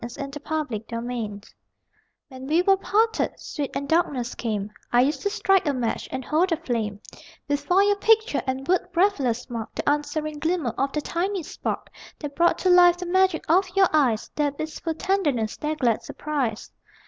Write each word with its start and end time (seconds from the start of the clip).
TO 0.01 0.07
YOU, 0.07 0.15
REMEMBERING 0.49 0.83
THE 0.87 1.45
PAST 1.45 1.55
When 2.29 2.47
we 2.47 2.63
were 2.63 2.75
parted, 2.77 3.33
sweet, 3.39 3.69
and 3.75 3.87
darkness 3.87 4.33
came, 4.33 4.71
I 4.91 5.01
used 5.01 5.21
to 5.21 5.29
strike 5.29 5.67
a 5.67 5.73
match, 5.75 6.09
and 6.11 6.25
hold 6.25 6.49
the 6.49 6.57
flame 6.57 6.99
Before 7.47 7.83
your 7.83 7.97
picture 7.97 8.41
and 8.47 8.67
would 8.67 8.91
breathless 8.91 9.47
mark 9.47 9.75
The 9.75 9.87
answering 9.87 10.39
glimmer 10.39 10.73
of 10.75 10.91
the 10.93 11.01
tiny 11.01 11.43
spark 11.43 11.91
That 12.17 12.35
brought 12.35 12.57
to 12.59 12.69
life 12.71 12.97
the 12.97 13.05
magic 13.05 13.45
of 13.47 13.69
your 13.75 13.89
eyes, 13.93 14.31
Their 14.35 14.51
wistful 14.57 14.95
tenderness, 14.95 15.55
their 15.55 15.75
glad 15.75 16.01
surprise. 16.01 16.71